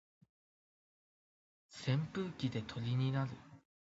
[1.69, 3.29] 扇風機で鳥になる